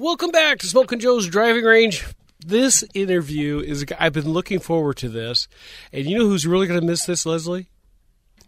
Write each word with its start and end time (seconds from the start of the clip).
Welcome 0.00 0.32
back 0.32 0.58
to 0.58 0.66
Smokin' 0.66 0.98
Joe's 0.98 1.28
Driving 1.28 1.62
Range. 1.62 2.04
This 2.44 2.82
interview 2.94 3.60
is, 3.60 3.84
I've 3.96 4.12
been 4.12 4.28
looking 4.28 4.58
forward 4.58 4.96
to 4.96 5.08
this. 5.08 5.46
And 5.92 6.04
you 6.04 6.18
know 6.18 6.26
who's 6.26 6.48
really 6.48 6.66
going 6.66 6.80
to 6.80 6.84
miss 6.84 7.04
this, 7.04 7.24
Leslie? 7.24 7.68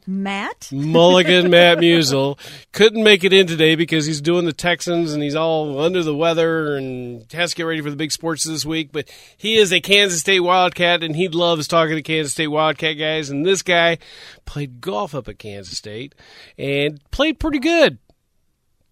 Matt? 0.08 0.68
Mulligan 0.72 1.48
Matt 1.52 1.78
Musial. 1.78 2.36
Couldn't 2.72 3.04
make 3.04 3.22
it 3.22 3.32
in 3.32 3.46
today 3.46 3.76
because 3.76 4.06
he's 4.06 4.20
doing 4.20 4.44
the 4.44 4.52
Texans 4.52 5.12
and 5.12 5.22
he's 5.22 5.36
all 5.36 5.78
under 5.78 6.02
the 6.02 6.16
weather 6.16 6.74
and 6.74 7.30
has 7.32 7.50
to 7.50 7.56
get 7.56 7.62
ready 7.62 7.80
for 7.80 7.90
the 7.90 7.96
big 7.96 8.10
sports 8.10 8.42
this 8.42 8.66
week. 8.66 8.90
But 8.90 9.08
he 9.36 9.54
is 9.54 9.72
a 9.72 9.80
Kansas 9.80 10.18
State 10.18 10.40
Wildcat 10.40 11.04
and 11.04 11.14
he 11.14 11.28
loves 11.28 11.68
talking 11.68 11.94
to 11.94 12.02
Kansas 12.02 12.32
State 12.32 12.48
Wildcat 12.48 12.98
guys. 12.98 13.30
And 13.30 13.46
this 13.46 13.62
guy 13.62 13.98
played 14.46 14.80
golf 14.80 15.14
up 15.14 15.28
at 15.28 15.38
Kansas 15.38 15.78
State 15.78 16.16
and 16.58 17.00
played 17.12 17.38
pretty 17.38 17.60
good 17.60 17.98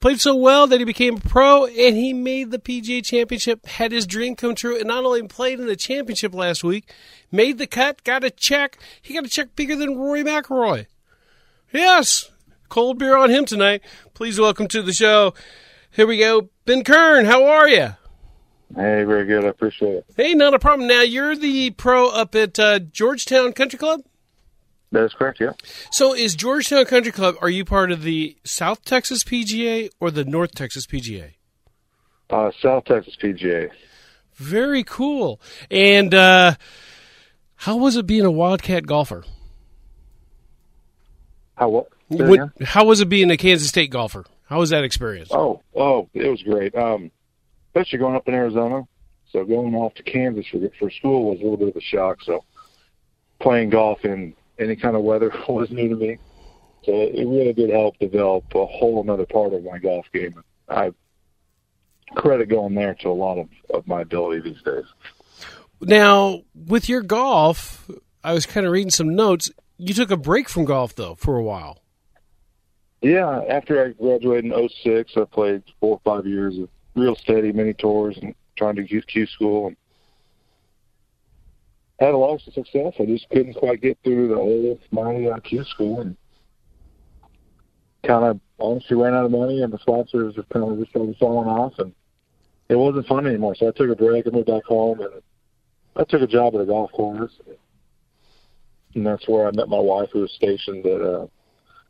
played 0.04 0.20
so 0.20 0.36
well 0.36 0.66
that 0.66 0.80
he 0.80 0.84
became 0.84 1.16
a 1.16 1.20
pro 1.20 1.64
and 1.64 1.96
he 1.96 2.12
made 2.12 2.50
the 2.50 2.58
PGA 2.58 3.02
championship, 3.02 3.64
had 3.64 3.90
his 3.90 4.06
dream 4.06 4.36
come 4.36 4.54
true, 4.54 4.76
and 4.76 4.86
not 4.86 5.02
only 5.02 5.26
played 5.26 5.58
in 5.58 5.66
the 5.66 5.76
championship 5.76 6.34
last 6.34 6.62
week, 6.62 6.92
made 7.32 7.56
the 7.56 7.66
cut, 7.66 8.04
got 8.04 8.22
a 8.22 8.28
check. 8.28 8.76
He 9.00 9.14
got 9.14 9.24
a 9.24 9.30
check 9.30 9.56
bigger 9.56 9.74
than 9.74 9.96
Rory 9.96 10.22
McIlroy. 10.22 10.84
Yes, 11.72 12.30
cold 12.68 12.98
beer 12.98 13.16
on 13.16 13.30
him 13.30 13.46
tonight. 13.46 13.80
Please 14.12 14.38
welcome 14.38 14.68
to 14.68 14.82
the 14.82 14.92
show. 14.92 15.32
Here 15.90 16.06
we 16.06 16.18
go. 16.18 16.50
Ben 16.66 16.84
Kern, 16.84 17.24
how 17.24 17.46
are 17.46 17.66
you? 17.66 17.96
Hey, 18.76 19.04
very 19.04 19.24
good. 19.24 19.46
I 19.46 19.48
appreciate 19.48 19.94
it. 19.94 20.06
Hey, 20.18 20.34
not 20.34 20.52
a 20.52 20.58
problem. 20.58 20.86
Now, 20.86 21.00
you're 21.00 21.34
the 21.34 21.70
pro 21.70 22.10
up 22.10 22.34
at 22.34 22.58
uh, 22.58 22.78
Georgetown 22.78 23.54
Country 23.54 23.78
Club? 23.78 24.02
That 24.94 25.06
is 25.06 25.12
correct, 25.12 25.40
yeah. 25.40 25.50
So, 25.90 26.14
is 26.14 26.36
Georgetown 26.36 26.84
Country 26.84 27.10
Club, 27.10 27.34
are 27.40 27.48
you 27.48 27.64
part 27.64 27.90
of 27.90 28.02
the 28.02 28.36
South 28.44 28.84
Texas 28.84 29.24
PGA 29.24 29.90
or 29.98 30.12
the 30.12 30.24
North 30.24 30.54
Texas 30.54 30.86
PGA? 30.86 31.32
Uh, 32.30 32.52
South 32.62 32.84
Texas 32.84 33.16
PGA. 33.20 33.70
Very 34.36 34.84
cool. 34.84 35.40
And 35.68 36.14
uh, 36.14 36.54
how 37.56 37.76
was 37.76 37.96
it 37.96 38.06
being 38.06 38.24
a 38.24 38.30
Wildcat 38.30 38.86
golfer? 38.86 39.24
How 41.56 41.70
what? 41.70 41.88
What, 42.06 42.50
how 42.62 42.84
was 42.84 43.00
it 43.00 43.08
being 43.08 43.32
a 43.32 43.36
Kansas 43.36 43.68
State 43.68 43.90
golfer? 43.90 44.24
How 44.46 44.60
was 44.60 44.70
that 44.70 44.84
experience? 44.84 45.30
Oh, 45.32 45.60
oh, 45.74 46.08
it 46.14 46.28
was 46.28 46.42
great. 46.42 46.72
Um, 46.76 47.10
especially 47.68 47.98
going 47.98 48.14
up 48.14 48.28
in 48.28 48.34
Arizona. 48.34 48.86
So 49.32 49.44
going 49.44 49.74
off 49.74 49.94
to 49.94 50.04
Kansas 50.04 50.46
for 50.46 50.60
for 50.78 50.88
school 50.88 51.30
was 51.30 51.40
a 51.40 51.42
little 51.42 51.56
bit 51.56 51.68
of 51.68 51.76
a 51.76 51.80
shock. 51.80 52.22
So 52.22 52.44
playing 53.40 53.70
golf 53.70 54.04
in 54.04 54.34
any 54.58 54.76
kind 54.76 54.96
of 54.96 55.02
weather 55.02 55.32
was 55.48 55.70
new 55.70 55.88
to 55.88 55.96
me. 55.96 56.18
So 56.84 56.92
it 56.92 57.26
really 57.26 57.52
did 57.52 57.70
help 57.70 57.98
develop 57.98 58.44
a 58.54 58.66
whole 58.66 59.00
another 59.02 59.24
part 59.24 59.54
of 59.54 59.64
my 59.64 59.78
golf 59.78 60.06
game. 60.12 60.42
I 60.68 60.92
credit 62.14 62.48
going 62.48 62.74
there 62.74 62.94
to 62.94 63.08
a 63.08 63.10
lot 63.10 63.38
of, 63.38 63.48
of 63.72 63.86
my 63.86 64.02
ability 64.02 64.40
these 64.40 64.62
days. 64.62 64.84
Now, 65.80 66.42
with 66.54 66.88
your 66.88 67.02
golf, 67.02 67.90
I 68.22 68.32
was 68.32 68.46
kind 68.46 68.66
of 68.66 68.72
reading 68.72 68.90
some 68.90 69.14
notes. 69.14 69.50
You 69.78 69.94
took 69.94 70.10
a 70.10 70.16
break 70.16 70.48
from 70.48 70.64
golf 70.64 70.94
though 70.94 71.14
for 71.14 71.36
a 71.36 71.42
while. 71.42 71.80
Yeah, 73.02 73.42
after 73.48 73.84
I 73.84 73.90
graduated 73.90 74.50
in 74.50 74.68
06, 74.82 75.12
I 75.16 75.24
played 75.24 75.62
four 75.78 76.00
or 76.00 76.00
five 76.04 76.26
years 76.26 76.58
of 76.58 76.70
real 76.94 77.16
steady 77.16 77.52
mini 77.52 77.74
tours 77.74 78.16
and 78.22 78.34
trying 78.56 78.76
to 78.76 78.82
get 78.82 79.06
Q 79.06 79.26
school 79.26 79.66
and 79.66 79.76
had 81.98 82.14
a 82.14 82.16
lot 82.16 82.34
of 82.34 82.40
success. 82.40 82.94
I 82.98 83.04
just 83.06 83.28
couldn't 83.30 83.54
quite 83.54 83.80
get 83.80 83.98
through 84.02 84.28
the 84.28 84.36
old 84.36 84.80
money 84.90 85.24
IQ 85.24 85.66
school 85.66 86.00
and 86.00 86.16
kind 88.06 88.24
of 88.24 88.40
honestly 88.58 88.96
ran 88.96 89.14
out 89.14 89.24
of 89.24 89.30
money 89.30 89.62
and 89.62 89.72
the 89.72 89.78
sponsors 89.78 90.34
just 90.34 90.48
kind 90.50 90.70
of 90.70 90.78
just 90.78 90.90
started 90.90 91.16
falling 91.18 91.48
off 91.48 91.72
and 91.78 91.94
it 92.68 92.76
wasn't 92.76 93.06
fun 93.06 93.26
anymore. 93.26 93.54
So 93.54 93.68
I 93.68 93.72
took 93.72 93.90
a 93.90 93.96
break 93.96 94.26
and 94.26 94.34
moved 94.34 94.48
back 94.48 94.64
home 94.64 95.00
and 95.00 95.22
I 95.96 96.04
took 96.04 96.22
a 96.22 96.26
job 96.26 96.54
at 96.54 96.60
a 96.60 96.66
golf 96.66 96.90
course. 96.92 97.32
And 98.94 99.06
that's 99.06 99.28
where 99.28 99.46
I 99.46 99.50
met 99.52 99.68
my 99.68 99.78
wife 99.78 100.10
who 100.12 100.20
was 100.20 100.32
stationed 100.32 100.86
at 100.86 101.00
uh, 101.00 101.26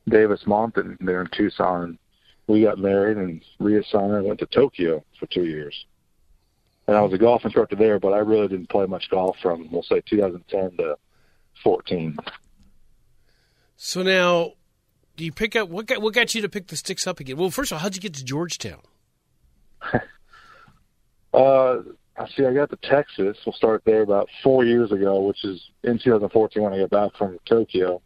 Davis 0.08 0.42
Monthan 0.46 0.96
there 1.00 1.20
in 1.20 1.28
Tucson. 1.36 1.98
We 2.46 2.62
got 2.62 2.78
married 2.78 3.16
and 3.16 3.42
reassigned 3.58 4.12
and 4.12 4.26
went 4.26 4.40
to 4.40 4.46
Tokyo 4.46 5.02
for 5.18 5.26
two 5.26 5.44
years 5.44 5.74
and 6.86 6.96
I 6.96 7.00
was 7.00 7.12
a 7.12 7.18
golf 7.18 7.44
instructor 7.44 7.76
there, 7.76 7.98
but 7.98 8.12
I 8.12 8.18
really 8.18 8.48
didn't 8.48 8.68
play 8.68 8.86
much 8.86 9.08
golf 9.10 9.36
from 9.40 9.70
we'll 9.70 9.82
say 9.82 10.02
2010 10.06 10.76
to 10.78 10.96
14. 11.62 12.16
So 13.76 14.02
now, 14.02 14.52
do 15.16 15.24
you 15.24 15.32
pick 15.32 15.56
up 15.56 15.68
what 15.68 15.86
got 15.86 16.02
what 16.02 16.14
got 16.14 16.34
you 16.34 16.42
to 16.42 16.48
pick 16.48 16.68
the 16.68 16.76
sticks 16.76 17.06
up 17.06 17.20
again? 17.20 17.36
Well, 17.36 17.50
first 17.50 17.72
of 17.72 17.76
all, 17.76 17.80
how'd 17.80 17.94
you 17.94 18.02
get 18.02 18.14
to 18.14 18.24
Georgetown? 18.24 18.80
uh, 21.32 21.76
I 22.16 22.28
see. 22.36 22.44
I 22.44 22.52
got 22.52 22.70
to 22.70 22.78
Texas. 22.82 23.36
We'll 23.44 23.54
start 23.54 23.82
there 23.84 24.02
about 24.02 24.28
four 24.42 24.64
years 24.64 24.92
ago, 24.92 25.22
which 25.22 25.44
is 25.44 25.60
in 25.82 25.98
2014 25.98 26.62
when 26.62 26.72
I 26.72 26.78
got 26.78 26.90
back 26.90 27.16
from 27.16 27.38
Tokyo, 27.46 28.00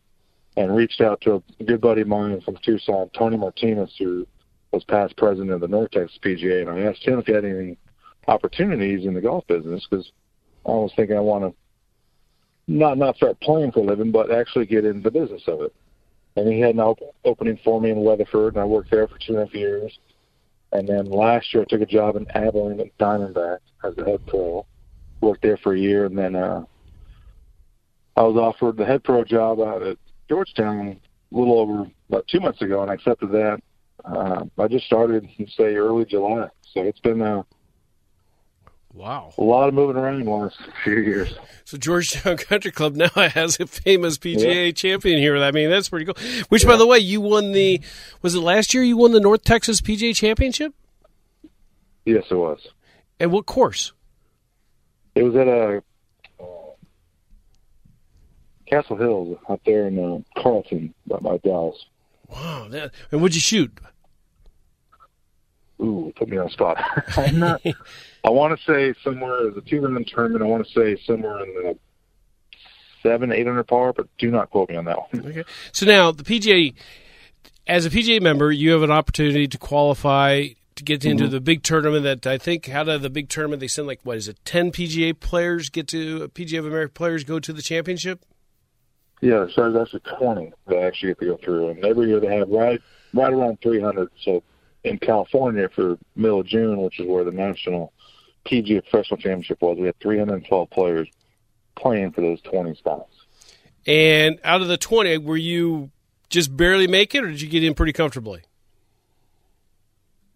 and 0.57 0.75
reached 0.75 1.01
out 1.01 1.21
to 1.23 1.43
a 1.61 1.65
good 1.65 1.81
buddy 1.81 2.03
of 2.03 2.09
mine 2.09 2.41
from 2.41 2.57
Tucson, 2.63 3.11
Tony 3.17 3.37
Martinez, 3.37 3.95
who 3.99 4.27
was 4.73 4.85
past 4.85 5.17
president 5.17 5.51
of 5.51 5.61
the 5.61 5.69
North 5.69 5.91
Texas 5.91 6.19
PGA, 6.23 6.61
and 6.61 6.71
I 6.71 6.91
asked 6.91 7.07
him 7.07 7.19
if 7.19 7.27
he 7.27 7.33
had 7.33 7.45
anything 7.45 7.77
opportunities 8.29 9.07
in 9.07 9.15
the 9.15 9.21
golf 9.21 9.47
business 9.47 9.87
because 9.91 10.13
I 10.67 10.71
was 10.71 10.93
thinking 10.95 11.17
I 11.17 11.21
want 11.21 11.45
to 11.45 11.55
not 12.69 12.99
not 12.99 13.17
start 13.17 13.41
playing 13.41 13.73
for 13.73 13.81
a 13.81 13.83
living, 13.83 14.13
but 14.13 14.31
actually 14.31 14.67
get 14.67 14.85
into 14.85 15.01
the 15.01 15.11
business 15.11 15.43
of 15.49 15.63
it. 15.63 15.75
And 16.37 16.53
he 16.53 16.61
had 16.61 16.75
an 16.75 16.81
op- 16.81 17.15
opening 17.25 17.59
for 17.65 17.81
me 17.81 17.91
in 17.91 18.05
Weatherford, 18.05 18.55
and 18.55 18.63
I 18.63 18.65
worked 18.65 18.91
there 18.91 19.09
for 19.09 19.19
two 19.19 19.33
and 19.33 19.39
a 19.39 19.47
half 19.47 19.55
years. 19.55 19.99
And 20.73 20.87
then 20.87 21.07
last 21.07 21.53
year, 21.53 21.63
I 21.63 21.67
took 21.67 21.81
a 21.81 21.87
job 21.87 22.17
in 22.17 22.31
Abilene 22.33 22.79
at 22.79 22.97
Diamondback 22.99 23.59
as 23.83 23.97
a 23.97 24.05
head 24.05 24.27
pro. 24.27 24.67
Worked 25.21 25.43
there 25.43 25.57
for 25.57 25.75
a 25.75 25.79
year, 25.79 26.05
and 26.05 26.17
then 26.17 26.37
uh, 26.37 26.65
I 28.17 28.23
was 28.23 28.37
offered 28.37 28.77
the 28.77 28.85
head 28.85 29.03
pro 29.03 29.25
job 29.25 29.59
out 29.61 29.83
at 29.83 29.97
Georgetown 30.29 31.01
a 31.33 31.37
little 31.37 31.59
over 31.59 31.91
about 32.09 32.29
two 32.29 32.39
months 32.39 32.63
ago, 32.63 32.83
and 32.83 32.91
I 32.91 32.95
accepted 32.95 33.33
that. 33.33 33.61
Uh, 34.05 34.45
I 34.59 34.69
just 34.69 34.87
started, 34.87 35.29
say, 35.57 35.75
early 35.75 36.05
July, 36.05 36.49
so 36.73 36.83
it's 36.83 37.01
been 37.01 37.21
uh, 37.21 37.43
Wow. 38.99 39.33
A 39.39 39.43
lot 39.43 39.69
of 39.69 39.75
moving 39.75 39.95
around 39.95 40.23
in 40.23 40.25
the 40.25 40.33
last 40.33 40.59
few 40.83 40.95
years. 40.95 41.33
So 41.65 41.79
Georgetown 41.79 42.37
Country 42.37 42.73
Club 42.73 42.97
now 42.97 43.09
has 43.15 43.61
a 43.61 43.67
famous 43.69 44.19
PGA 44.19 44.67
yeah. 44.67 44.73
champion 44.73 45.21
here. 45.21 45.37
I 45.37 45.53
mean, 45.53 45.71
that's 45.71 45.89
pretty 45.89 46.05
cool. 46.05 46.17
Which, 46.49 46.65
yeah. 46.65 46.71
by 46.71 46.77
the 46.77 46.87
way, 46.87 46.99
you 46.99 47.21
won 47.21 47.53
the, 47.53 47.81
was 48.23 48.35
it 48.35 48.41
last 48.41 48.75
year 48.75 48.83
you 48.83 48.97
won 48.97 49.13
the 49.13 49.21
North 49.21 49.45
Texas 49.45 49.81
PGA 49.81 50.17
Championship? 50.17 50.75
Yes, 52.07 52.25
it 52.29 52.35
was. 52.35 52.59
And 53.21 53.31
what 53.31 53.47
course? 53.47 53.93
It 55.15 55.23
was 55.23 55.37
at 55.37 55.47
a 55.47 55.81
uh, 56.41 56.71
Castle 58.67 58.97
Hills 58.97 59.39
up 59.49 59.61
there 59.65 59.87
in 59.87 59.97
uh, 60.01 60.43
Carrollton, 60.43 60.93
by, 61.07 61.19
by 61.19 61.37
Dallas. 61.37 61.77
Wow. 62.29 62.67
That, 62.71 62.91
and 63.13 63.23
what'd 63.23 63.37
you 63.37 63.41
shoot? 63.41 63.71
Ooh, 65.81 66.13
put 66.17 66.29
me 66.29 66.37
on 66.37 66.47
the 66.47 66.53
spot. 66.53 66.77
I'm 67.17 67.39
not. 67.39 67.63
I 68.25 68.31
want 68.31 68.59
to 68.59 68.65
say 68.65 68.99
somewhere 69.05 69.49
as 69.49 69.57
a 69.57 69.61
two 69.61 69.81
round 69.81 70.07
tournament. 70.07 70.43
I 70.43 70.47
want 70.47 70.67
to 70.67 70.73
say 70.73 71.01
somewhere 71.07 71.43
in 71.45 71.55
the 71.55 71.79
seven, 73.03 73.33
eight 73.33 73.47
hundred 73.47 73.65
par, 73.65 73.93
but 73.93 74.09
do 74.19 74.31
not 74.31 74.51
quote 74.51 74.71
me 74.71 74.77
on 74.77 74.85
that 74.87 74.99
one. 74.99 75.27
Okay. 75.27 75.45
So 75.73 75.87
now 75.87 76.11
the 76.11 76.25
PGA, 76.25 76.75
as 77.67 77.87
a 77.87 77.91
PGA 77.91 78.21
member, 78.21 78.51
you 78.51 78.73
have 78.73 78.83
an 78.83 78.91
opportunity 78.91 79.47
to 79.47 79.59
qualify 79.59 80.49
to 80.75 80.85
get 80.85 81.05
into 81.05 81.25
mm-hmm. 81.25 81.33
the 81.33 81.41
big 81.41 81.63
tournament. 81.63 82.03
That 82.05 82.27
I 82.27 82.39
think 82.39 82.69
out 82.69 82.89
of 82.89 83.03
the 83.03 83.11
big 83.11 83.29
tournament 83.29 83.61
they 83.61 83.69
send 83.69 83.87
like 83.87 84.01
what 84.03 84.17
is 84.17 84.29
it? 84.29 84.39
Ten 84.45 84.73
PGA 84.73 85.19
players 85.19 85.69
get 85.69 85.87
to 85.89 86.29
PGA 86.29 86.59
of 86.59 86.67
America 86.67 86.93
players 86.93 87.25
go 87.25 87.39
to 87.39 87.53
the 87.53 87.63
championship. 87.63 88.25
Yeah, 89.21 89.47
so 89.53 89.71
that's 89.73 89.95
a 89.95 90.01
twenty 90.01 90.53
that 90.67 90.79
actually 90.79 91.11
get 91.11 91.21
to 91.21 91.27
go 91.27 91.39
through, 91.43 91.69
and 91.71 91.85
every 91.85 92.09
year 92.09 92.21
they 92.21 92.37
have 92.37 92.49
right 92.49 92.81
right 93.15 93.33
around 93.33 93.59
three 93.61 93.81
hundred. 93.81 94.11
So 94.25 94.43
in 94.89 94.99
California 94.99 95.69
for 95.75 95.99
middle 96.17 96.41
of 96.41 96.47
June, 96.47 96.81
which 96.81 96.99
is 97.01 97.07
where 97.07 97.25
the 97.25 97.31
national 97.31 97.93
PGA 98.47 98.83
Professional 98.83 99.19
Championship 99.19 99.61
was. 99.61 99.77
We 99.79 99.87
had 99.87 99.99
312 100.01 100.71
players 100.71 101.09
playing 101.77 102.13
for 102.13 102.21
those 102.21 102.41
20 102.43 102.75
spots. 102.75 103.13
And 103.87 104.39
out 104.45 104.63
of 104.63 104.69
the 104.69 104.77
20, 104.77 105.19
were 105.19 105.37
you 105.37 105.91
just 106.29 106.57
barely 106.57 106.87
make 106.87 107.15
it, 107.15 107.25
or 107.25 107.29
did 107.29 107.41
you 107.41 107.49
get 107.49 107.65
in 107.65 107.75
pretty 107.75 107.93
comfortably? 107.93 108.43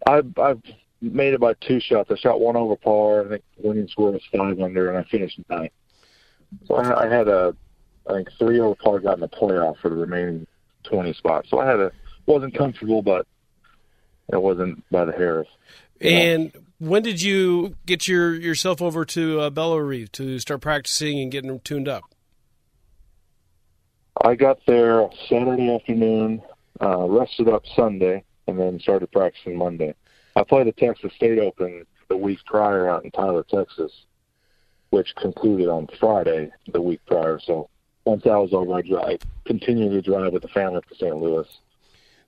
I 0.07 0.23
I 0.39 0.55
made 1.01 1.35
it 1.35 1.41
by 1.41 1.55
two 1.55 1.81
shots. 1.81 2.11
I 2.11 2.17
shot 2.17 2.41
one 2.41 2.57
over 2.57 2.77
par. 2.77 3.27
I 3.27 3.29
think 3.29 3.45
winning 3.59 3.89
score 3.89 4.11
was 4.11 4.23
five 4.35 4.61
under, 4.61 4.89
and 4.89 4.99
I 4.99 5.09
finished 5.09 5.39
ninth. 5.49 5.73
So 6.67 6.75
I, 6.75 7.05
I 7.05 7.09
had 7.09 7.29
a 7.29 7.55
I 8.09 8.15
think 8.15 8.31
three 8.39 8.59
over 8.59 8.75
par 8.75 9.01
got 9.01 9.15
in 9.15 9.21
the 9.21 9.29
playoff 9.29 9.79
for 9.79 9.91
the 9.91 9.97
remaining 9.97 10.47
20 10.85 11.13
spots. 11.15 11.51
So 11.51 11.61
I 11.61 11.67
had 11.67 11.79
a 11.79 11.93
wasn't 12.27 12.55
comfortable, 12.55 13.03
but 13.03 13.27
it 14.33 14.41
wasn't 14.41 14.83
by 14.91 15.05
the 15.05 15.13
Harris. 15.13 15.49
And 16.01 16.53
when 16.79 17.03
did 17.03 17.23
you 17.23 17.77
get 17.87 18.09
your 18.09 18.35
yourself 18.35 18.83
over 18.83 19.05
to 19.05 19.41
uh, 19.41 19.51
Bellerive 19.51 20.11
to 20.13 20.39
start 20.39 20.61
practicing 20.61 21.21
and 21.21 21.31
getting 21.31 21.61
tuned 21.61 21.89
up? 21.89 22.05
I 24.25 24.35
got 24.35 24.59
there 24.67 25.09
Saturday 25.29 25.75
afternoon, 25.75 26.43
uh, 26.81 27.07
rested 27.09 27.49
up 27.49 27.63
Sunday, 27.75 28.25
and 28.47 28.59
then 28.59 28.81
started 28.81 29.11
practicing 29.13 29.57
Monday. 29.57 29.95
I 30.35 30.43
played 30.43 30.67
the 30.67 30.73
Texas 30.73 31.13
State 31.15 31.39
Open 31.39 31.87
the 32.09 32.17
week 32.17 32.39
prior 32.47 32.89
out 32.89 33.05
in 33.05 33.11
Tyler, 33.11 33.45
Texas, 33.49 33.93
which 34.91 35.15
concluded 35.17 35.69
on 35.69 35.89
Friday 35.99 36.51
the 36.73 36.81
week 36.81 37.01
prior. 37.07 37.39
So 37.41 37.69
once 38.05 38.25
that 38.25 38.37
was 38.37 38.53
over, 38.53 38.75
I, 38.75 39.13
I 39.13 39.19
continued 39.45 39.91
to 39.93 40.03
drive 40.03 40.33
with 40.33 40.43
the 40.43 40.49
family 40.49 40.81
to 40.89 40.95
St. 40.97 41.17
Louis, 41.17 41.47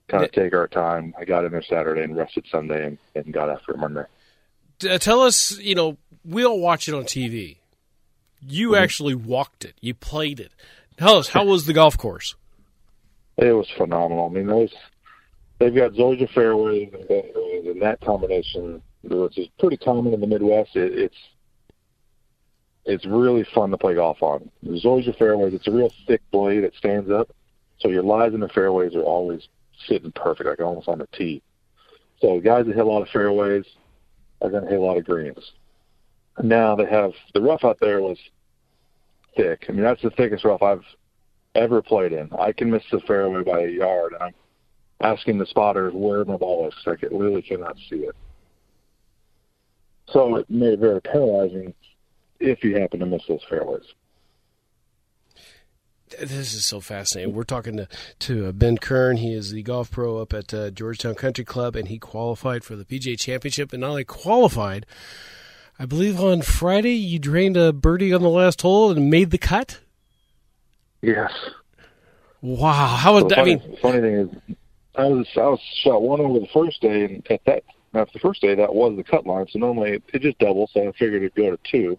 kind 0.07 0.23
of 0.23 0.31
take 0.31 0.53
our 0.53 0.67
time. 0.67 1.13
I 1.19 1.25
got 1.25 1.45
in 1.45 1.51
there 1.51 1.63
Saturday 1.63 2.01
and 2.03 2.15
rested 2.15 2.45
Sunday 2.51 2.85
and, 2.85 2.97
and 3.15 3.33
got 3.33 3.49
after 3.49 3.71
it 3.73 3.77
Monday. 3.77 4.03
Uh, 4.89 4.97
tell 4.97 5.21
us, 5.21 5.57
you 5.59 5.73
know, 5.75 5.97
we 6.23 6.43
all 6.45 6.59
watch 6.59 6.87
it 6.87 6.93
on 6.93 7.03
TV. 7.03 7.57
You 8.47 8.71
Mm-hmm. 8.71 8.83
actually 8.83 9.15
walked 9.15 9.65
it. 9.65 9.73
You 9.81 9.93
played 9.93 10.39
it. 10.39 10.51
Tell 10.97 11.17
us, 11.17 11.29
how 11.29 11.45
was 11.45 11.65
the 11.65 11.73
golf 11.73 11.97
course? 11.97 12.35
It 13.37 13.51
was 13.53 13.67
phenomenal. 13.77 14.27
I 14.27 14.33
mean, 14.33 14.47
those 14.47 14.73
they've 15.59 15.73
got 15.75 15.91
Zoysia 15.93 16.29
fairways 16.33 16.89
and 16.93 17.07
greens, 17.07 17.67
and 17.67 17.81
that 17.81 17.99
combination, 18.01 18.81
which 19.03 19.37
is 19.37 19.47
pretty 19.59 19.77
common 19.77 20.13
in 20.13 20.21
the 20.21 20.27
Midwest, 20.27 20.75
it, 20.75 20.97
it's 20.97 21.15
it's 22.85 23.05
really 23.05 23.43
fun 23.55 23.71
to 23.71 23.77
play 23.77 23.95
golf 23.95 24.21
on. 24.21 24.49
The 24.63 24.79
Zoysia 24.79 25.17
fairways, 25.17 25.53
it's 25.53 25.67
a 25.67 25.71
real 25.71 25.91
thick 26.07 26.21
blade 26.31 26.63
that 26.63 26.75
stands 26.75 27.09
up, 27.09 27.29
so 27.79 27.89
your 27.89 28.03
lies 28.03 28.33
in 28.33 28.39
the 28.39 28.49
fairways 28.49 28.95
are 28.95 29.01
always 29.01 29.47
sitting 29.87 30.11
perfect, 30.11 30.49
like 30.49 30.59
almost 30.59 30.87
on 30.87 30.99
the 30.99 31.07
tee. 31.07 31.41
So 32.21 32.39
guys 32.39 32.65
that 32.65 32.75
hit 32.75 32.85
a 32.85 32.87
lot 32.87 33.01
of 33.01 33.09
fairways 33.09 33.65
are 34.41 34.49
going 34.49 34.63
to 34.63 34.69
hit 34.69 34.79
a 34.79 34.83
lot 34.83 34.97
of 34.97 35.05
greens. 35.05 35.51
Now 36.41 36.75
they 36.75 36.85
have 36.85 37.11
the 37.33 37.41
rough 37.41 37.63
out 37.63 37.77
there 37.79 38.01
was 38.01 38.17
thick. 39.35 39.65
I 39.67 39.71
mean, 39.71 39.83
that's 39.83 40.01
the 40.01 40.09
thickest 40.11 40.45
rough 40.45 40.61
I've 40.61 40.83
ever 41.55 41.81
played 41.81 42.13
in. 42.13 42.29
I 42.39 42.51
can 42.51 42.69
miss 42.69 42.83
the 42.91 42.99
fairway 43.01 43.43
by 43.43 43.61
a 43.61 43.69
yard, 43.69 44.13
and 44.13 44.23
I'm 44.23 44.33
asking 45.01 45.37
the 45.37 45.45
spotters 45.45 45.93
where 45.93 46.25
my 46.25 46.37
ball 46.37 46.67
is. 46.67 46.73
I 46.85 46.91
literally 47.11 47.41
cannot 47.41 47.77
see 47.89 47.97
it. 47.97 48.15
So 50.07 50.35
it 50.35 50.49
made 50.49 50.73
it 50.73 50.79
very 50.79 51.01
paralyzing 51.01 51.73
if 52.39 52.63
you 52.63 52.79
happen 52.79 52.99
to 52.99 53.05
miss 53.05 53.23
those 53.27 53.43
fairways. 53.49 53.85
This 56.09 56.53
is 56.53 56.65
so 56.65 56.79
fascinating. 56.79 57.33
We're 57.33 57.43
talking 57.43 57.77
to, 57.77 57.87
to 58.19 58.47
uh, 58.47 58.51
Ben 58.51 58.77
Kern. 58.77 59.17
He 59.17 59.33
is 59.33 59.51
the 59.51 59.63
golf 59.63 59.89
pro 59.89 60.17
up 60.17 60.33
at 60.33 60.53
uh, 60.53 60.69
Georgetown 60.69 61.15
Country 61.15 61.43
Club, 61.43 61.75
and 61.75 61.87
he 61.87 61.97
qualified 61.97 62.63
for 62.63 62.75
the 62.75 62.85
PGA 62.85 63.19
Championship. 63.19 63.73
And 63.73 63.81
not 63.81 63.89
only 63.89 64.03
qualified, 64.03 64.85
I 65.79 65.85
believe 65.85 66.21
on 66.21 66.43
Friday 66.43 66.93
you 66.93 67.17
drained 67.17 67.57
a 67.57 67.73
birdie 67.73 68.13
on 68.13 68.21
the 68.21 68.29
last 68.29 68.61
hole 68.61 68.91
and 68.91 69.09
made 69.09 69.31
the 69.31 69.39
cut. 69.39 69.79
Yes. 71.01 71.31
Wow, 72.41 72.95
how 72.95 73.15
was 73.15 73.25
that? 73.29 73.39
I 73.39 73.43
mean, 73.43 73.77
funny 73.81 74.01
thing 74.01 74.15
is, 74.15 74.55
I 74.95 75.05
was 75.05 75.27
I 75.35 75.41
was 75.41 75.59
shot 75.83 76.01
one 76.03 76.21
over 76.21 76.39
the 76.39 76.47
first 76.53 76.81
day, 76.81 77.05
and 77.05 77.27
at 77.31 77.41
that 77.45 77.63
after 77.95 78.13
the 78.13 78.19
first 78.19 78.41
day 78.41 78.53
that 78.53 78.73
was 78.73 78.95
the 78.95 79.03
cut 79.03 79.25
line. 79.25 79.47
So 79.49 79.59
normally 79.59 79.93
it, 79.93 80.03
it 80.13 80.21
just 80.21 80.37
doubles, 80.37 80.69
so 80.73 80.87
I 80.87 80.91
figured 80.91 81.23
it'd 81.23 81.35
go 81.35 81.49
to 81.49 81.59
two. 81.63 81.97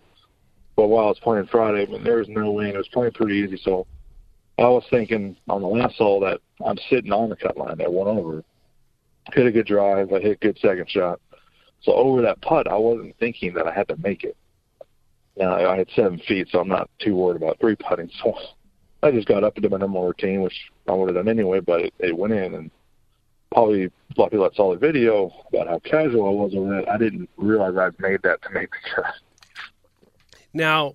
But 0.76 0.88
while 0.88 1.06
I 1.06 1.08
was 1.08 1.18
playing 1.18 1.46
Friday, 1.46 1.82
I 1.82 1.86
mean, 1.86 2.04
there 2.04 2.18
was 2.18 2.28
no 2.28 2.52
wind. 2.52 2.74
It 2.74 2.78
was 2.78 2.88
playing 2.88 3.12
pretty 3.12 3.36
easy, 3.36 3.56
so 3.62 3.86
I 4.58 4.68
was 4.68 4.84
thinking 4.90 5.36
on 5.48 5.60
the 5.60 5.68
last 5.68 5.96
hole 5.96 6.20
that 6.20 6.40
I'm 6.64 6.78
sitting 6.88 7.12
on 7.12 7.28
the 7.28 7.36
cut 7.36 7.56
line 7.56 7.78
that 7.78 7.92
one 7.92 8.08
over. 8.08 8.42
Hit 9.32 9.46
a 9.46 9.52
good 9.52 9.66
drive. 9.66 10.12
I 10.12 10.20
hit 10.20 10.32
a 10.32 10.36
good 10.36 10.58
second 10.58 10.88
shot. 10.88 11.20
So 11.82 11.92
over 11.92 12.22
that 12.22 12.40
putt, 12.40 12.66
I 12.66 12.76
wasn't 12.76 13.18
thinking 13.18 13.54
that 13.54 13.66
I 13.66 13.72
had 13.72 13.88
to 13.88 13.96
make 13.98 14.24
it. 14.24 14.36
Now 15.36 15.70
I 15.70 15.76
had 15.76 15.88
seven 15.94 16.18
feet, 16.18 16.48
so 16.50 16.60
I'm 16.60 16.68
not 16.68 16.88
too 16.98 17.14
worried 17.14 17.42
about 17.42 17.60
three 17.60 17.76
putting. 17.76 18.10
So 18.22 18.34
I 19.02 19.10
just 19.10 19.28
got 19.28 19.44
up 19.44 19.54
did 19.54 19.70
my 19.70 19.76
normal 19.76 20.06
routine, 20.06 20.40
which 20.40 20.70
I 20.88 20.92
would 20.92 21.14
have 21.14 21.16
done 21.16 21.28
anyway, 21.28 21.60
but 21.60 21.82
it, 21.82 21.94
it 21.98 22.16
went 22.16 22.32
in. 22.32 22.54
And 22.54 22.70
probably 23.52 23.84
a 23.84 23.90
lot 24.16 24.26
of 24.26 24.30
people 24.30 24.48
that 24.48 24.56
saw 24.56 24.72
the 24.72 24.78
video 24.78 25.30
about 25.48 25.68
how 25.68 25.78
casual 25.80 26.28
I 26.28 26.30
was 26.30 26.54
over 26.54 26.76
that, 26.76 26.88
I 26.88 26.96
didn't 26.96 27.28
realize 27.36 27.76
I'd 27.76 28.00
made 28.00 28.22
that 28.22 28.40
to 28.42 28.50
make 28.50 28.70
the 28.70 29.02
cut. 29.02 29.14
now 30.54 30.94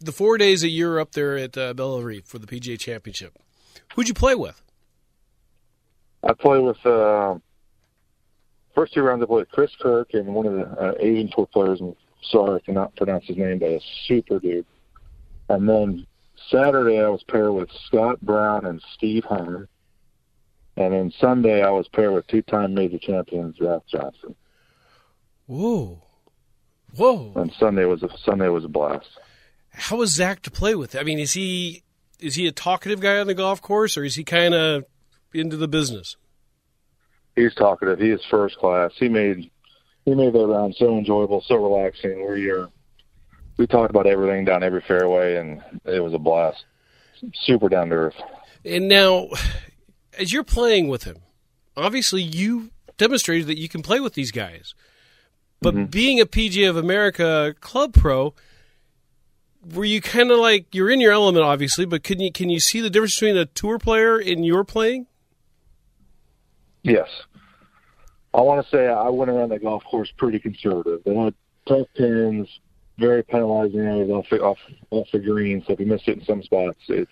the 0.00 0.12
four 0.12 0.38
days 0.38 0.62
that 0.62 0.68
you're 0.68 1.00
up 1.00 1.12
there 1.12 1.36
at 1.36 1.56
uh, 1.56 1.74
Bellerive 1.74 2.24
for 2.24 2.38
the 2.38 2.46
PGA 2.46 2.78
Championship, 2.78 3.36
who'd 3.94 4.08
you 4.08 4.14
play 4.14 4.34
with? 4.34 4.62
I 6.22 6.32
played 6.32 6.62
with 6.62 6.84
uh, 6.84 7.38
first 8.74 8.94
two 8.94 9.02
rounds. 9.02 9.22
I 9.22 9.26
played 9.26 9.40
with 9.40 9.50
Chris 9.50 9.70
Kirk 9.80 10.14
and 10.14 10.34
one 10.34 10.46
of 10.46 10.54
the 10.54 10.64
uh, 10.64 10.92
Asian 10.98 11.30
tour 11.34 11.46
players. 11.46 11.80
I'm 11.80 11.94
sorry 12.30 12.56
I 12.56 12.64
cannot 12.64 12.94
pronounce 12.96 13.26
his 13.26 13.36
name, 13.36 13.58
but 13.58 13.68
a 13.68 13.80
super 14.06 14.38
dude. 14.38 14.66
And 15.48 15.68
then 15.68 16.06
Saturday 16.50 17.00
I 17.00 17.08
was 17.08 17.22
paired 17.24 17.52
with 17.52 17.70
Scott 17.86 18.20
Brown 18.20 18.66
and 18.66 18.82
Steve 18.94 19.24
Hunter. 19.24 19.68
And 20.76 20.92
then 20.94 21.12
Sunday 21.20 21.62
I 21.62 21.70
was 21.70 21.88
paired 21.88 22.14
with 22.14 22.26
two-time 22.28 22.74
major 22.74 22.98
champion 22.98 23.54
Zach 23.60 23.82
Johnson. 23.90 24.36
Whoa, 25.46 26.02
whoa! 26.94 27.32
And 27.36 27.52
Sunday 27.58 27.84
was 27.84 28.02
a 28.02 28.08
Sunday 28.24 28.48
was 28.48 28.64
a 28.64 28.68
blast. 28.68 29.08
How 29.72 30.02
is 30.02 30.14
Zach 30.14 30.42
to 30.42 30.50
play 30.50 30.74
with? 30.74 30.96
I 30.96 31.02
mean, 31.02 31.18
is 31.18 31.32
he 31.32 31.82
is 32.20 32.34
he 32.34 32.46
a 32.46 32.52
talkative 32.52 33.00
guy 33.00 33.18
on 33.18 33.26
the 33.26 33.34
golf 33.34 33.62
course, 33.62 33.96
or 33.96 34.04
is 34.04 34.16
he 34.16 34.24
kind 34.24 34.54
of 34.54 34.84
into 35.32 35.56
the 35.56 35.68
business? 35.68 36.16
He's 37.36 37.54
talkative. 37.54 38.00
He 38.00 38.10
is 38.10 38.20
first 38.30 38.56
class. 38.56 38.92
He 38.96 39.08
made 39.08 39.50
he 40.04 40.14
made 40.14 40.32
that 40.32 40.46
round 40.46 40.74
so 40.76 40.96
enjoyable, 40.98 41.42
so 41.46 41.56
relaxing. 41.56 42.24
Where 42.24 42.36
you're, 42.36 42.68
we 43.56 43.66
talked 43.66 43.90
about 43.90 44.06
everything 44.06 44.44
down 44.44 44.62
every 44.62 44.82
fairway, 44.86 45.36
and 45.36 45.62
it 45.84 46.00
was 46.00 46.14
a 46.14 46.18
blast. 46.18 46.64
Super 47.34 47.68
down 47.68 47.90
to 47.90 47.94
earth. 47.94 48.14
And 48.64 48.88
now, 48.88 49.28
as 50.18 50.32
you're 50.32 50.44
playing 50.44 50.88
with 50.88 51.04
him, 51.04 51.18
obviously 51.76 52.22
you 52.22 52.70
demonstrated 52.96 53.46
that 53.48 53.58
you 53.58 53.68
can 53.68 53.82
play 53.82 54.00
with 54.00 54.14
these 54.14 54.30
guys. 54.30 54.74
But 55.60 55.74
mm-hmm. 55.74 55.84
being 55.86 56.20
a 56.20 56.26
PGA 56.26 56.70
of 56.70 56.76
America 56.76 57.54
club 57.60 57.94
pro, 57.94 58.34
were 59.74 59.84
you 59.84 60.00
kind 60.00 60.30
of 60.30 60.38
like 60.38 60.74
you're 60.74 60.90
in 60.90 61.00
your 61.00 61.12
element, 61.12 61.44
obviously? 61.44 61.84
But 61.84 62.02
can 62.02 62.20
you 62.20 62.32
can 62.32 62.50
you 62.50 62.60
see 62.60 62.80
the 62.80 62.90
difference 62.90 63.14
between 63.14 63.36
a 63.36 63.46
tour 63.46 63.78
player 63.78 64.18
and 64.18 64.44
your 64.44 64.64
playing? 64.64 65.06
Yes. 66.82 67.08
I 68.32 68.40
want 68.40 68.64
to 68.64 68.70
say 68.70 68.86
I 68.86 69.08
went 69.08 69.30
around 69.30 69.50
the 69.50 69.58
golf 69.58 69.84
course 69.84 70.12
pretty 70.16 70.38
conservative. 70.38 71.02
They 71.04 71.14
had 71.14 71.34
tough 71.66 71.86
pins, 71.96 72.48
very 72.98 73.22
penalizing 73.22 73.80
areas 73.80 74.10
off 74.10 74.32
off 74.32 74.58
off 74.90 75.08
the 75.12 75.18
green. 75.18 75.62
So 75.66 75.72
if 75.72 75.80
you 75.80 75.86
miss 75.86 76.02
it 76.06 76.18
in 76.18 76.24
some 76.24 76.42
spots, 76.42 76.78
it's 76.88 77.10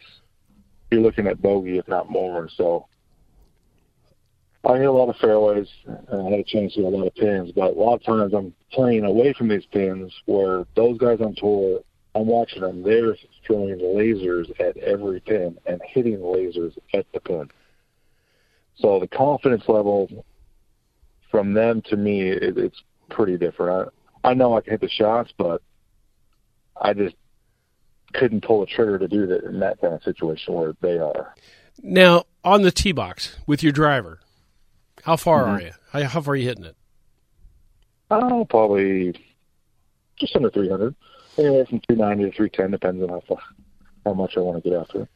you're 0.91 1.01
looking 1.01 1.27
at 1.27 1.43
bogey 1.43 1.79
if 1.79 1.89
not 1.89 2.11
more. 2.11 2.49
So 2.57 2.87
I 4.65 4.79
hit 4.79 4.87
a 4.87 4.93
lot 4.93 5.09
of 5.09 5.17
fairways. 5.17 5.69
and 5.87 6.27
I 6.27 6.31
had 6.31 6.41
a 6.41 6.45
chance 6.45 6.75
to 6.75 6.83
hit 6.83 6.93
a 6.93 6.97
lot 6.97 7.07
of 7.07 7.15
pins, 7.15 7.53
but 7.53 7.77
a 7.77 7.79
lot 7.79 7.95
of 7.95 8.05
times 8.05 8.35
I'm 8.35 8.53
playing 8.73 9.05
away 9.05 9.33
from 9.33 9.49
these 9.49 9.67
pins 9.67 10.13
where 10.27 10.65
those 10.75 10.99
guys 10.99 11.21
on 11.21 11.35
tour, 11.37 11.81
I'm 12.17 12.27
watching 12.27 12.63
them. 12.63 12.83
They're 12.83 13.15
throwing 13.47 13.79
lasers 13.79 14.49
at 14.59 14.77
every 14.79 15.21
pin 15.21 15.59
and 15.67 15.83
hitting 15.87 16.19
lasers 16.19 16.77
at 16.95 17.05
the 17.13 17.21
pin. 17.21 17.51
So 18.79 18.99
the 18.99 19.07
confidence 19.07 19.65
level 19.69 20.25
from 21.31 21.53
them 21.53 21.83
to 21.91 21.97
me, 21.97 22.23
it, 22.23 22.57
it's 22.57 22.83
pretty 23.11 23.37
different. 23.37 23.93
I, 24.25 24.31
I 24.31 24.35
know 24.35 24.57
I 24.57 24.63
can 24.63 24.73
hit 24.73 24.81
the 24.81 24.89
shots, 24.89 25.31
but 25.37 25.61
I 26.81 26.95
just 26.95 27.17
couldn't 28.15 28.45
pull 28.45 28.61
the 28.61 28.67
trigger 28.67 28.99
to 28.99 29.09
do 29.09 29.27
that 29.27 29.45
in 29.45 29.61
that 29.61 29.81
kind 29.81 29.93
of 29.93 30.03
situation 30.03 30.55
where 30.55 30.75
they 30.81 30.99
are. 30.99 31.35
Now 31.83 32.25
on 32.43 32.63
the 32.63 32.71
tee 32.71 32.93
box 32.93 33.37
with 33.47 33.63
your 33.63 33.73
driver, 33.73 34.21
how 35.03 35.17
far 35.17 35.45
mm-hmm. 35.45 35.51
are 35.51 35.61
you? 35.61 35.73
How, 35.93 36.03
how 36.05 36.21
far 36.23 36.33
are 36.33 36.37
you 36.37 36.49
hitting 36.49 36.65
it? 36.65 36.77
Oh, 38.11 38.47
probably 38.47 39.15
just 40.19 40.35
under 40.35 40.51
300. 40.51 40.95
Anywhere 41.39 41.67
from 41.67 41.81
290 41.89 42.31
to 42.31 42.37
310, 42.37 42.71
depends 42.71 43.03
on 43.03 43.09
how 43.09 43.21
far, 43.29 43.39
how 44.05 44.15
much 44.15 44.37
I 44.37 44.41
want 44.41 44.63
to 44.63 44.71
get 44.71 44.79
after 44.79 45.03
it. 45.03 45.09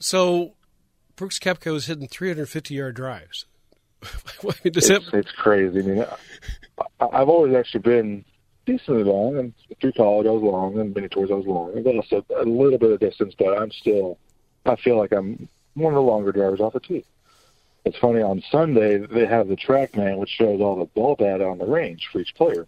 So 0.00 0.54
Brooks 1.16 1.38
Koepka 1.38 1.74
is 1.76 1.86
hitting 1.86 2.08
350 2.08 2.74
yard 2.74 2.96
drives. 2.96 3.46
I 4.02 4.08
mean, 4.42 4.72
that, 4.72 4.90
It's, 4.90 5.08
it's 5.12 5.32
crazy. 5.32 5.80
I 5.80 5.82
mean, 5.82 6.06
I, 7.00 7.06
I've 7.12 7.28
always 7.28 7.54
actually 7.54 7.80
been 7.80 8.24
decently 8.66 9.04
long, 9.04 9.36
and 9.38 9.54
through 9.80 9.92
college 9.92 10.26
I 10.26 10.30
was 10.30 10.42
long, 10.42 10.78
and 10.78 10.94
mini 10.94 11.08
tours 11.08 11.30
I 11.30 11.34
was 11.34 11.46
long. 11.46 11.76
I've 11.76 11.86
also 11.86 12.24
a 12.36 12.44
little 12.44 12.78
bit 12.78 12.92
of 12.92 13.00
distance, 13.00 13.34
but 13.38 13.60
I'm 13.60 13.70
still, 13.70 14.18
I 14.64 14.76
feel 14.76 14.96
like 14.96 15.12
I'm 15.12 15.48
one 15.74 15.92
of 15.92 15.96
the 15.96 16.02
longer 16.02 16.32
drivers 16.32 16.60
off 16.60 16.72
the 16.72 16.80
tee. 16.80 17.04
It's 17.84 17.98
funny, 17.98 18.20
on 18.20 18.42
Sunday, 18.50 18.98
they 18.98 19.26
have 19.26 19.48
the 19.48 19.56
TrackMan, 19.56 20.18
which 20.18 20.30
shows 20.30 20.60
all 20.60 20.76
the 20.76 20.84
ball 20.84 21.16
data 21.16 21.46
on 21.46 21.58
the 21.58 21.66
range 21.66 22.08
for 22.12 22.20
each 22.20 22.34
player. 22.34 22.66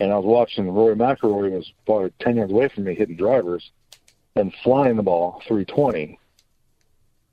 And 0.00 0.12
I 0.12 0.16
was 0.16 0.24
watching 0.24 0.70
Rory 0.70 0.94
McIlroy 0.94 1.50
was 1.50 1.72
probably 1.84 2.12
10 2.20 2.36
yards 2.36 2.52
away 2.52 2.68
from 2.68 2.84
me 2.84 2.94
hitting 2.94 3.16
drivers 3.16 3.70
and 4.36 4.54
flying 4.62 4.96
the 4.96 5.02
ball 5.02 5.42
320. 5.48 6.18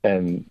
And 0.02 0.50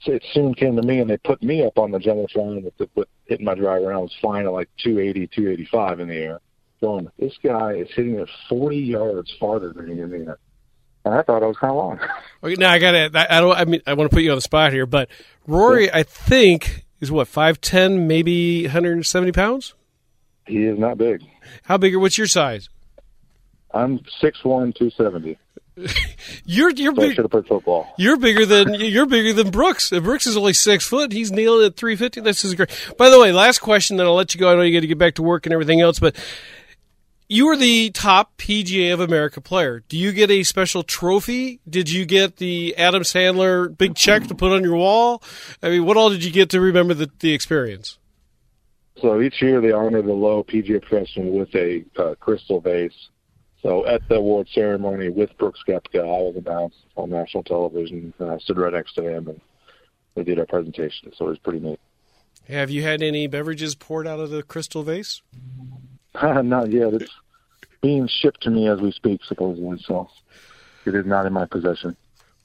so 0.00 0.12
it 0.12 0.24
soon 0.32 0.54
came 0.54 0.76
to 0.76 0.82
me, 0.82 0.98
and 0.98 1.08
they 1.08 1.16
put 1.18 1.42
me 1.42 1.64
up 1.64 1.78
on 1.78 1.92
the 1.92 1.98
Jumbotron 1.98 2.64
with, 2.64 2.76
the, 2.78 2.88
with 2.96 3.08
hitting 3.26 3.46
my 3.46 3.54
driver, 3.54 3.86
and 3.90 3.94
I 3.94 4.00
was 4.00 4.14
flying 4.20 4.46
at 4.46 4.52
like 4.52 4.68
280, 4.82 5.28
285 5.28 6.00
in 6.00 6.08
the 6.08 6.14
air. 6.14 6.40
Going, 6.80 7.08
this 7.18 7.34
guy 7.40 7.74
is 7.74 7.88
hitting 7.94 8.18
it 8.18 8.28
40 8.48 8.76
yards 8.76 9.32
farther 9.38 9.72
than 9.72 9.88
in 9.90 10.10
the 10.10 10.16
air. 10.16 10.38
And 11.04 11.14
I 11.14 11.22
thought 11.22 11.44
I 11.44 11.46
was 11.46 11.56
kind 11.56 11.70
of 11.70 11.76
long. 11.76 12.00
Okay, 12.44 12.56
now 12.56 12.72
I 12.72 12.80
got 12.80 12.90
to. 12.90 13.10
I, 13.14 13.38
I 13.38 13.40
don't. 13.40 13.56
I 13.56 13.64
mean, 13.64 13.82
I 13.86 13.94
want 13.94 14.10
to 14.10 14.14
put 14.16 14.24
you 14.24 14.32
on 14.32 14.36
the 14.36 14.40
spot 14.42 14.72
here, 14.72 14.84
but 14.84 15.08
Rory, 15.46 15.92
I 15.92 16.02
think, 16.02 16.84
is 17.00 17.08
what 17.08 17.28
five 17.28 17.60
ten, 17.60 18.08
maybe 18.08 18.64
170 18.64 19.30
pounds. 19.30 19.74
He 20.46 20.64
is 20.64 20.78
not 20.78 20.98
big. 20.98 21.22
How 21.64 21.76
big? 21.78 21.94
Or 21.94 21.98
what's 22.00 22.18
your 22.18 22.26
size? 22.26 22.68
I'm 23.72 24.00
six 24.20 24.44
one, 24.44 24.72
two 24.72 24.90
seventy. 24.90 25.38
You're 26.44 26.70
you're 26.70 26.94
So 26.94 27.02
I 27.02 27.06
big. 27.06 27.14
should 27.16 27.24
have 27.24 27.30
played 27.30 27.46
football. 27.46 27.88
You're 27.96 28.18
bigger 28.18 28.44
than 28.44 28.74
you're 28.74 29.06
bigger 29.06 29.32
than 29.32 29.50
Brooks. 29.50 29.88
Brooks 29.88 30.26
is 30.26 30.36
only 30.36 30.52
six 30.52 30.86
foot. 30.86 31.12
He's 31.12 31.32
kneeling 31.32 31.64
at 31.66 31.76
three 31.76 31.96
fifty. 31.96 32.20
This 32.20 32.44
is 32.44 32.54
great. 32.54 32.68
By 32.98 33.08
the 33.08 33.18
way, 33.18 33.32
last 33.32 33.60
question, 33.60 33.96
then 33.96 34.06
I'll 34.06 34.14
let 34.14 34.34
you 34.34 34.40
go. 34.40 34.52
I 34.52 34.56
know 34.56 34.62
you 34.62 34.76
got 34.76 34.82
to 34.82 34.86
get 34.86 34.98
back 34.98 35.14
to 35.14 35.22
work 35.22 35.46
and 35.46 35.52
everything 35.54 35.80
else, 35.80 35.98
but 35.98 36.14
you 37.28 37.46
were 37.46 37.56
the 37.56 37.88
top 37.90 38.36
PGA 38.36 38.92
of 38.92 39.00
America 39.00 39.40
player. 39.40 39.82
Do 39.88 39.96
you 39.96 40.12
get 40.12 40.30
a 40.30 40.42
special 40.42 40.82
trophy? 40.82 41.60
Did 41.66 41.90
you 41.90 42.04
get 42.04 42.36
the 42.36 42.76
Adam 42.76 43.02
Sandler 43.02 43.74
big 43.74 43.94
check 43.94 44.26
to 44.26 44.34
put 44.34 44.52
on 44.52 44.62
your 44.62 44.76
wall? 44.76 45.22
I 45.62 45.70
mean, 45.70 45.86
what 45.86 45.96
all 45.96 46.10
did 46.10 46.22
you 46.22 46.30
get 46.30 46.50
to 46.50 46.60
remember 46.60 46.92
the, 46.92 47.10
the 47.20 47.32
experience? 47.32 47.96
So 49.02 49.20
each 49.20 49.42
year 49.42 49.60
they 49.60 49.72
honor 49.72 50.00
the 50.00 50.12
low 50.12 50.44
PGA 50.44 50.80
professional 50.80 51.36
with 51.36 51.52
a 51.56 51.84
uh, 51.98 52.14
crystal 52.20 52.60
vase. 52.60 53.08
So 53.60 53.84
at 53.84 54.00
the 54.08 54.14
award 54.14 54.48
ceremony 54.54 55.08
with 55.08 55.36
Brooks 55.38 55.60
Koepka, 55.68 56.00
I 56.00 56.22
was 56.22 56.36
announced 56.36 56.76
on 56.96 57.10
national 57.10 57.42
television, 57.42 58.14
and 58.20 58.30
I 58.30 58.38
stood 58.38 58.58
right 58.58 58.72
next 58.72 58.94
to 58.94 59.02
him, 59.02 59.28
and 59.28 59.40
we 60.14 60.22
did 60.22 60.38
our 60.38 60.46
presentation. 60.46 61.12
So 61.16 61.26
it 61.26 61.30
was 61.30 61.38
pretty 61.38 61.58
neat. 61.58 61.80
Have 62.48 62.70
you 62.70 62.82
had 62.82 63.02
any 63.02 63.26
beverages 63.26 63.74
poured 63.74 64.06
out 64.06 64.20
of 64.20 64.30
the 64.30 64.42
crystal 64.42 64.84
vase? 64.84 65.20
not 66.22 66.70
yet. 66.70 66.94
It's 66.94 67.12
being 67.82 68.08
shipped 68.08 68.42
to 68.42 68.50
me 68.50 68.68
as 68.68 68.80
we 68.80 68.92
speak, 68.92 69.24
supposedly. 69.24 69.82
So 69.84 70.08
it 70.86 70.94
is 70.94 71.06
not 71.06 71.26
in 71.26 71.32
my 71.32 71.46
possession. 71.46 71.96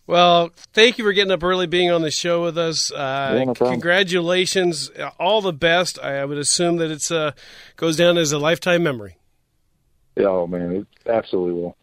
Well, 0.08 0.52
thank 0.72 0.98
you 0.98 1.04
for 1.04 1.12
getting 1.12 1.32
up 1.32 1.44
early, 1.44 1.68
being 1.68 1.92
on 1.92 2.02
the 2.02 2.12
show 2.12 2.42
with 2.42 2.58
us. 2.58 2.92
Uh, 2.92 3.36
Yeah, 3.38 3.44
no 3.44 3.54
congratulations, 3.54 4.90
all 5.20 5.42
the 5.42 5.52
best. 5.52 6.00
I, 6.02 6.20
I 6.20 6.26
would 6.26 6.38
assume 6.38 6.78
that 6.78 6.90
it's 6.90 7.12
uh, 7.12 7.34
goes 7.76 7.98
down 7.98 8.18
as 8.18 8.32
a 8.32 8.40
lifetime 8.40 8.84
memory. 8.84 9.18
Yeah, 10.16 10.28
oh 10.28 10.48
man, 10.48 10.72
it 10.72 10.88
absolutely 11.10 11.62
will. 11.62 11.78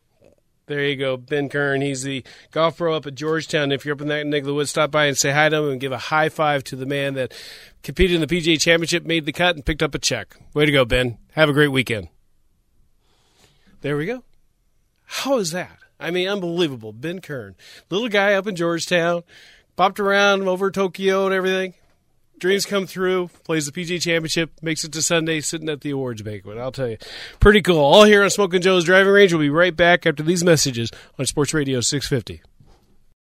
There 0.66 0.82
you 0.82 0.96
go, 0.96 1.18
Ben 1.18 1.50
Kern. 1.50 1.82
He's 1.82 2.02
the 2.02 2.24
golf 2.50 2.78
pro 2.78 2.94
up 2.96 3.06
at 3.06 3.14
Georgetown. 3.14 3.70
If 3.70 3.84
you're 3.84 3.94
up 3.94 4.00
in 4.00 4.08
that 4.08 4.26
neck 4.26 4.40
of 4.40 4.46
the 4.46 4.54
woods, 4.54 4.70
stop 4.70 4.90
by 4.90 5.04
and 5.04 5.16
say 5.16 5.30
hi 5.30 5.50
to 5.50 5.56
him 5.56 5.72
and 5.72 5.80
give 5.80 5.92
a 5.92 5.98
high 5.98 6.30
five 6.30 6.64
to 6.64 6.76
the 6.76 6.86
man 6.86 7.12
that 7.14 7.34
competed 7.82 8.14
in 8.14 8.26
the 8.26 8.26
PGA 8.26 8.58
Championship, 8.58 9.04
made 9.04 9.26
the 9.26 9.32
cut, 9.32 9.56
and 9.56 9.66
picked 9.66 9.82
up 9.82 9.94
a 9.94 9.98
check. 9.98 10.34
Way 10.54 10.64
to 10.64 10.72
go, 10.72 10.86
Ben. 10.86 11.18
Have 11.32 11.50
a 11.50 11.52
great 11.52 11.68
weekend. 11.68 12.08
There 13.82 13.98
we 13.98 14.06
go. 14.06 14.24
How 15.04 15.36
is 15.36 15.50
that? 15.50 15.76
I 15.98 16.10
mean, 16.10 16.28
unbelievable. 16.28 16.92
Ben 16.92 17.20
Kern, 17.20 17.54
little 17.90 18.08
guy 18.08 18.34
up 18.34 18.46
in 18.46 18.56
Georgetown, 18.56 19.22
popped 19.76 20.00
around 20.00 20.42
over 20.48 20.70
Tokyo 20.70 21.26
and 21.26 21.34
everything. 21.34 21.74
Dreams 22.38 22.66
come 22.66 22.86
through, 22.86 23.30
plays 23.44 23.66
the 23.66 23.72
PGA 23.72 24.00
Championship, 24.02 24.50
makes 24.60 24.84
it 24.84 24.92
to 24.92 25.02
Sunday, 25.02 25.40
sitting 25.40 25.68
at 25.68 25.82
the 25.82 25.90
awards 25.90 26.20
banquet. 26.20 26.58
I'll 26.58 26.72
tell 26.72 26.88
you. 26.88 26.98
Pretty 27.38 27.62
cool. 27.62 27.78
All 27.78 28.04
here 28.04 28.24
on 28.24 28.30
Smokin' 28.30 28.60
Joe's 28.60 28.84
Driving 28.84 29.12
Range. 29.12 29.32
We'll 29.32 29.40
be 29.40 29.50
right 29.50 29.74
back 29.74 30.04
after 30.04 30.22
these 30.22 30.44
messages 30.44 30.90
on 31.18 31.26
Sports 31.26 31.54
Radio 31.54 31.80
650. 31.80 32.42